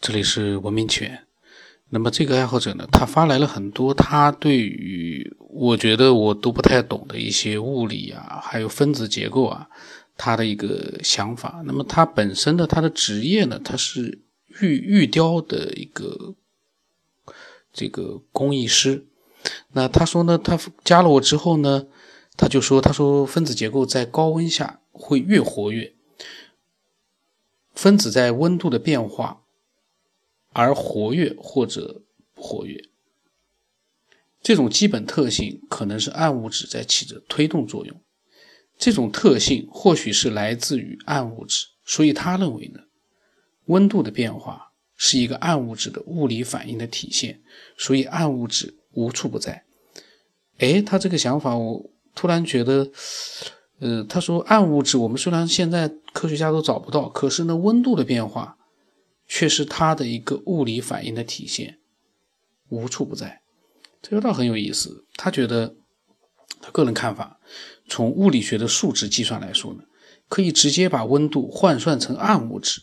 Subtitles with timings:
[0.00, 1.26] 这里是文明犬。
[1.90, 9.68] 那么这个爱好者呢，他发来了很多他对于我觉得我都不太懂的一些物理啊，还有分子结构啊，
[10.16, 11.62] 他的一个想法。
[11.66, 14.22] 那么他本身的他的职业呢，他是
[14.62, 16.34] 玉玉雕的一个
[17.70, 19.04] 这个工艺师。
[19.72, 21.86] 那他说呢，他加了我之后呢，
[22.38, 25.92] 他就说，他说分子结构在高温下会越活跃，
[27.74, 29.39] 分子在温度的变化。
[30.52, 32.02] 而活跃或者
[32.34, 32.82] 不活跃，
[34.42, 38.00] 这种基本特性可能是暗物质在起着推动作用。
[38.76, 42.80] 这种特性或许是来自于暗物质，所以他认为呢，
[43.66, 47.40] 温度的变化是一个暗物质的物理反应的体现，
[47.76, 49.64] 所以暗物质无处不在。
[50.58, 52.90] 哎，他这个想法，我突然觉得，
[53.78, 58.56] 呃，他说暗物质我们虽然现在科学家都找不到，可是呢，温度的变化。
[59.32, 61.78] 却是它的一个物理反应的体现，
[62.68, 63.42] 无处不在。
[64.02, 65.04] 这个倒很有意思。
[65.14, 65.76] 他觉得，
[66.60, 67.38] 他个人看法，
[67.88, 69.84] 从物理学的数值计算来说呢，
[70.28, 72.82] 可以直接把温度换算成暗物质，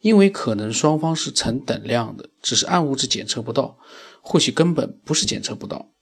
[0.00, 3.76] 因为可能双方是成等量的，只是暗物质检测不到，
[4.22, 5.92] 或许根本不是检测不到，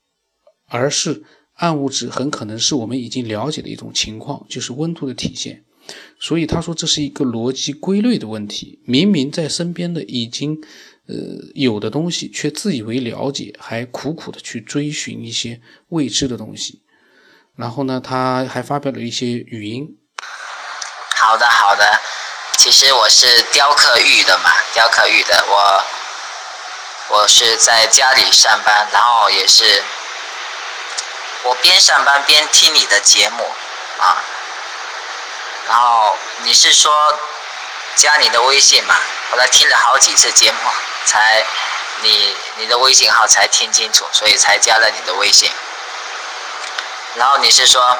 [0.67, 1.23] 而是
[1.55, 5.65] 暗物质很可能是我们已经了解的一种情况，就是温度的体现。
[6.19, 8.79] 所以他说这是一个逻辑规律的问题。
[8.85, 10.61] 明明在身边的已经，
[11.07, 11.15] 呃
[11.55, 16.81] 有的东西，却自以为了解，还苦苦的去追寻一些未知的东西。
[17.55, 19.97] 然后呢，他还发表了一些语音。
[21.15, 21.99] 好的，好的。
[22.57, 25.43] 其实我是雕刻玉的嘛，雕刻玉的。
[25.47, 29.83] 我我是在家里上班，然后也是
[31.43, 33.43] 我边上班边听你的节目
[33.99, 34.23] 啊。
[35.71, 37.17] 然后你是说
[37.95, 38.93] 加你的微信嘛？
[39.31, 40.57] 我来听了好几次节目，
[41.05, 41.45] 才
[42.01, 45.49] 你你的微信号才听清楚，所以才加了你的微信。
[47.15, 47.97] 然后你是说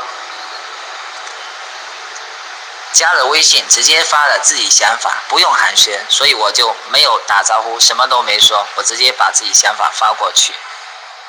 [2.92, 10.52] 加了微信直接发了自己想法，不用寒暄，所以我就没有打招呼，什么都没说，我直接把自己想法发过去，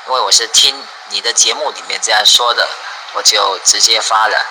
[0.09, 0.74] 因为我是听
[1.10, 2.69] 你的节目里面这样说的，
[3.12, 4.44] 我就直接发了。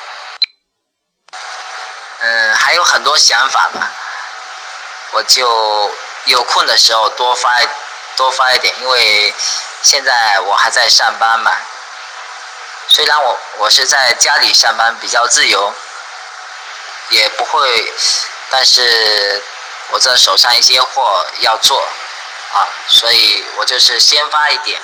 [2.23, 3.87] 嗯，还有很多想法嘛，
[5.13, 5.91] 我就
[6.25, 7.59] 有空的时候多发
[8.15, 9.33] 多发一点，因为
[9.81, 11.51] 现在我还在上班嘛。
[12.89, 15.73] 虽然我我是在家里上班比较自由，
[17.09, 17.93] 也不会，
[18.51, 19.41] 但是
[19.89, 21.81] 我这手上一些货要做
[22.53, 24.79] 啊，所以我就是先发一点，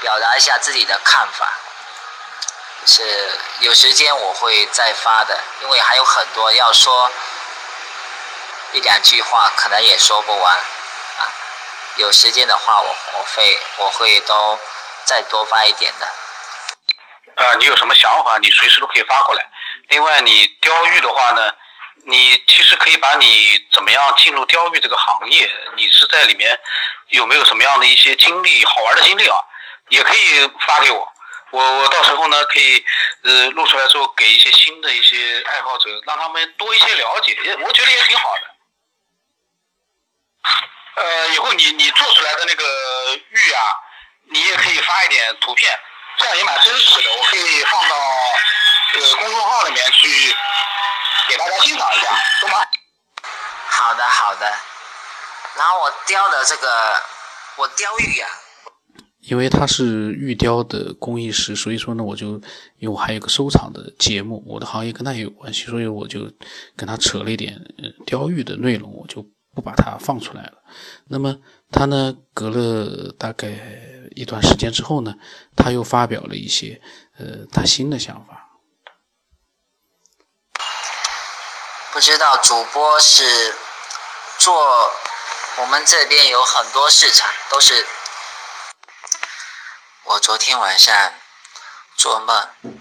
[0.00, 1.46] 表达一下自己的看法。
[2.86, 7.10] 是有时间我会再发的，因为还有很多要说
[8.72, 11.32] 一两句话，可能也说不完啊。
[11.96, 14.58] 有时间的话，我我会我会都
[15.04, 16.06] 再多发一点的。
[17.42, 19.44] 啊，你有什么想法，你随时都可以发过来。
[19.88, 21.52] 另外，你雕玉的话呢，
[22.06, 26.58] 你其实可以把你怎么样进入雕玉这个行业，你是在里面
[27.08, 29.36] 有没有什么样的一些经历，好玩的经历啊，
[29.88, 31.13] 也可以发给我。
[31.54, 32.84] 我我到时候呢，可以
[33.22, 38.50] 呃录出来之后，给一些新的一些爱好者，让他们多一些了解，也我觉得也挺好的。
[40.96, 42.64] 呃，以后你你做出来的那个
[43.28, 43.62] 玉啊，
[44.30, 45.78] 你也可以发一点图片，
[46.18, 47.96] 这样也蛮真实的，我可以放到
[48.94, 50.36] 呃公众号里面去
[51.28, 52.10] 给大家欣赏一下，
[52.40, 52.66] 懂吗？
[53.68, 54.52] 好的好的，
[55.54, 57.02] 然后我雕的这个，
[57.56, 58.28] 我雕玉啊。
[59.26, 62.32] 因为他是玉雕的工艺师，所以说呢，我就
[62.78, 66.30] 因为我还有个收藏的节目，我的行业跟他也有关系，所以我就
[66.76, 67.58] 跟他扯了一点
[68.04, 69.22] 雕玉的内容，我就
[69.54, 70.52] 不把它放出来了。
[71.08, 71.38] 那么
[71.70, 73.48] 他呢，隔了大概
[74.14, 75.14] 一段时间之后呢，
[75.56, 76.78] 他又发表了一些
[77.18, 78.50] 呃他新的想法。
[81.94, 83.54] 不知道主播是
[84.38, 84.54] 做
[85.62, 87.72] 我们这边有很多市场都是。
[90.14, 91.12] 我昨天晚上
[91.96, 92.80] 做梦，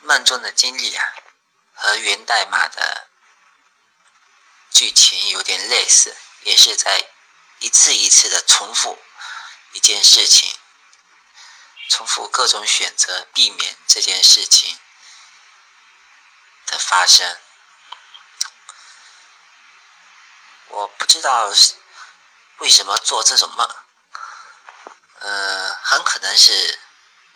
[0.00, 1.14] 梦中的经历啊，
[1.72, 3.08] 和源代码的
[4.70, 7.08] 剧情有点类似，也是在
[7.60, 9.02] 一次一次的重复
[9.72, 10.54] 一件事情，
[11.88, 14.78] 重复各种选择，避免这件事情
[16.66, 17.40] 的发生。
[20.66, 21.50] 我不知道
[22.58, 23.87] 为什么做这种梦。
[25.90, 26.78] 很可能是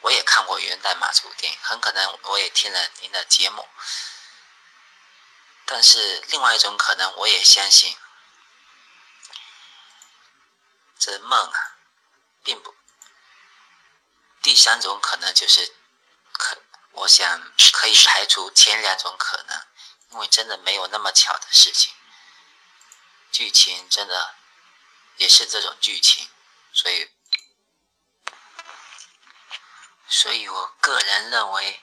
[0.03, 3.67] 我也看过《源代码》这部电影，很可能我也听了您的节目，
[5.65, 7.97] 但是另外一种可能，我也相信
[10.99, 11.79] 这梦啊，
[12.45, 12.77] 并不。
[14.43, 15.75] 第三种可能就是
[16.33, 16.59] 可，
[16.91, 19.67] 我想可以排除前两种可能，
[20.11, 21.95] 因为真的没有那么巧的事情。
[23.31, 24.35] 剧情真的
[25.17, 26.29] 也是这种剧情，
[26.75, 27.11] 所以，
[30.15, 31.83] 所以我个人认为，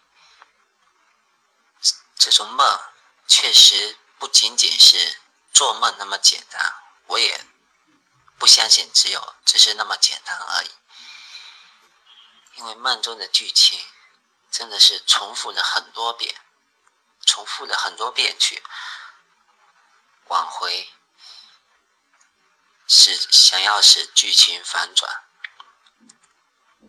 [2.15, 2.79] 这种梦
[3.27, 5.19] 确实不仅仅是
[5.51, 6.75] 做梦那么简单。
[7.07, 7.43] 我也
[8.37, 10.69] 不相信只有只是那么简单而已，
[12.53, 13.83] 因为梦中的剧情
[14.51, 16.39] 真的是重复了很多遍，
[17.25, 18.63] 重复了很多遍去
[20.25, 20.93] 挽回。
[22.87, 25.23] 是想要使剧情反转，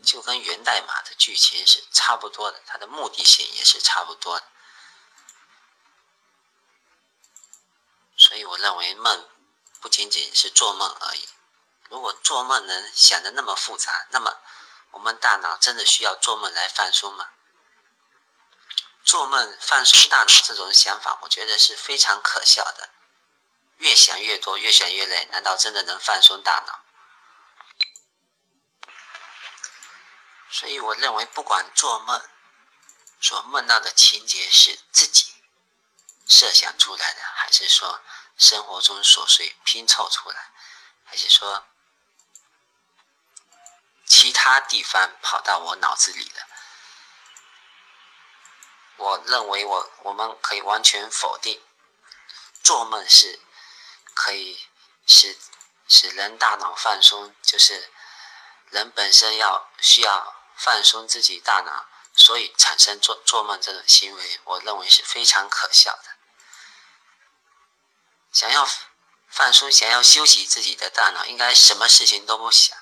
[0.02, 4.46] 就跟源代码的剧情是差不多的，它的目的性也是差不多的。
[8.16, 9.28] 所以我认为梦
[9.80, 11.28] 不仅仅是做梦而已。
[11.88, 14.38] 如果做梦能想的那么复杂，那么
[14.90, 17.30] 我们大脑真的需要做梦来放松吗？
[19.04, 22.90] 做梦放松大脑这种想法，我觉得是非常可笑的。
[23.78, 26.79] 越想越多，越想越累，难道真的能放松大脑？
[30.50, 32.22] 所以我认为，不管做梦
[33.20, 35.32] 所梦到的情节是自己
[36.26, 38.00] 设想出来的，还是说
[38.36, 40.50] 生活中琐碎拼凑出来，
[41.04, 41.66] 还是说
[44.04, 46.46] 其他地方跑到我脑子里的，
[48.96, 51.62] 我认为我我们可以完全否定
[52.62, 53.40] 做梦是。
[54.12, 54.68] 可以
[55.06, 55.38] 使
[55.88, 57.90] 使人大脑放松，就是
[58.68, 66.04] 人本身要需要放松自己大脑，所以产生做做梦这种行为，我认为是非常可笑的。
[68.30, 68.68] 想要
[69.28, 72.76] 放松，想要休息自己的大脑，应该什么事情都不想，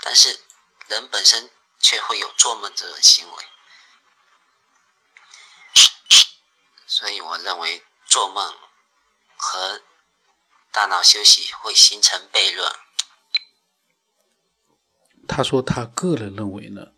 [0.00, 0.40] 但是
[0.86, 3.44] 人本身却会有做梦这种行为，
[6.86, 8.58] 所以我认为做梦
[9.36, 9.82] 和。
[10.72, 12.72] 大脑休息会形成悖论。
[15.26, 16.92] 他说，他个人认为呢，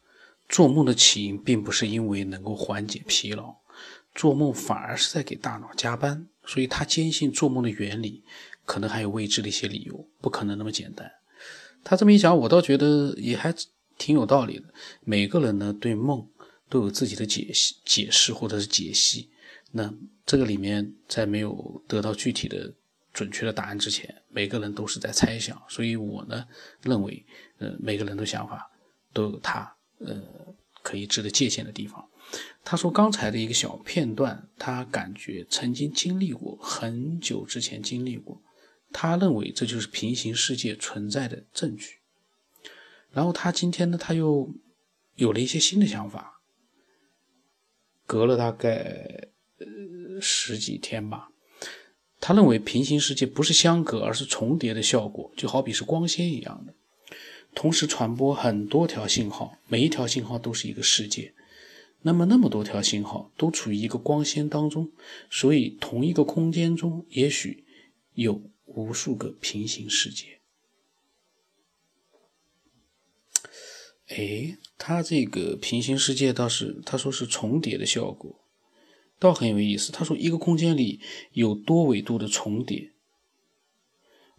[0.52, 3.56] 做梦的起因并不是因为能够缓解疲劳，
[4.14, 6.28] 做梦反而是在给大脑加班。
[6.44, 8.22] 所以他坚信做梦的原理
[8.64, 11.10] 可能还有未知的一些理由，不可能那么简单。
[11.82, 13.52] 他这么一讲，我倒觉得也还
[13.96, 14.64] 挺有道理的。
[15.00, 16.28] 每个人呢，对梦
[16.68, 19.30] 都有自己的解析、解释或者是解析。
[19.72, 19.92] 那
[20.26, 22.72] 这个里面在没有得到具体的。
[23.14, 26.46] 准确的答案之前，每个人都是在猜想，所以我呢
[26.80, 27.22] 认为，
[27.58, 28.70] 呃，每个人的想法
[29.12, 29.70] 都有他
[30.06, 32.08] 呃可以值得借鉴的地方。
[32.64, 38.40] 他说刚才的一个小片段，他感觉曾经经历过，很久之前经历过，
[38.90, 41.96] 他认为这就是平行世界存在的证据。
[43.10, 44.54] 然后他今天呢，他又
[45.16, 46.40] 有了一些新的想法，
[48.06, 49.28] 隔了大概
[49.58, 51.28] 呃十几天吧。
[52.18, 56.72] 他认为平行世界不是相隔，而是重叠的效果，就好比是光纤一样的，
[57.54, 61.34] 同时传播很多条信号，每一条信号都是一个世界。
[62.02, 64.90] 那么那么多条信号都处于一个光纤当中，
[65.30, 67.64] 所以同一个空间中也许
[68.14, 70.38] 有无数个平行世界。
[74.08, 78.40] 哎，他这个平行世界倒是他说是重叠的效果。
[79.18, 79.92] 倒很有意思。
[79.92, 81.00] 他说，一个空间里
[81.32, 82.91] 有多维度的重叠，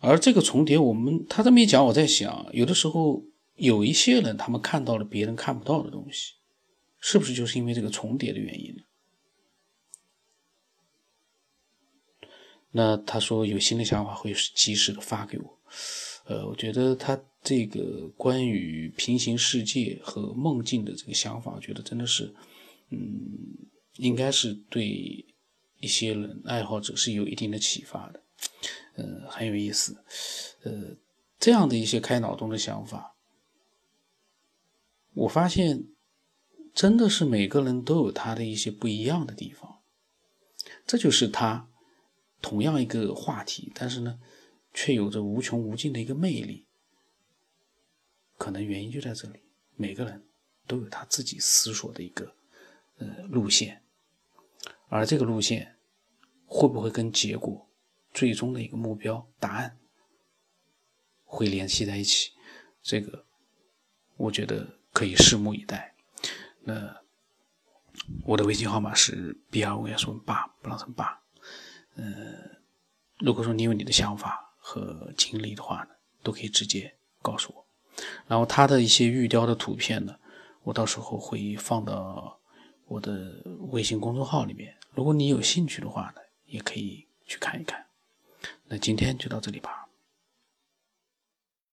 [0.03, 3.23] 而这个重叠，我们他这么一讲，我在想，有的时候
[3.55, 6.33] 有一些人，他们看到了别人看不到的东西，
[6.99, 8.83] 是不是就是因为这个重叠的原因呢？
[12.71, 15.59] 那他说有新的想法会及时的发给我。
[16.25, 22.33] 呃，我觉得他这个关于平行世界和梦境的这个想法，我觉得真的是，
[22.89, 23.69] 嗯。
[23.97, 25.23] 应该是对
[25.79, 28.22] 一些人爱好者是有一定的启发的，
[28.95, 30.03] 呃，很有意思，
[30.63, 30.95] 呃，
[31.39, 33.15] 这样的一些开脑洞的想法，
[35.13, 35.87] 我发现
[36.73, 39.81] 真的是每个人都有他的一些不一样的地方，
[40.85, 41.69] 这就是他
[42.41, 44.19] 同样一个话题，但是呢，
[44.73, 46.67] 却有着无穷无尽的一个魅力，
[48.37, 49.39] 可能原因就在这里，
[49.75, 50.27] 每个人
[50.67, 52.35] 都有他自己思索的一个
[52.97, 53.83] 呃路线。
[54.89, 55.77] 而这个路线
[56.45, 57.67] 会不会跟结果
[58.13, 59.77] 最终的一个目标答案
[61.23, 62.31] 会联系在一起？
[62.81, 63.25] 这个
[64.17, 65.95] 我觉得可以拭目以待。
[66.61, 67.01] 那
[68.25, 71.21] 我的微信号码是 B 二五幺四八不让成八。
[71.95, 72.61] 嗯，
[73.19, 75.89] 如果说你有你的想法和经历的话呢，
[76.21, 77.65] 都可以直接告诉我。
[78.27, 80.17] 然后他的一些玉雕的图片呢，
[80.63, 82.39] 我到时候会放到
[82.85, 84.75] 我的微信公众号里面。
[84.91, 87.85] 如果你有兴趣的话呢，也可以去看一看。
[88.73, 89.82] 那今天就到这里吧。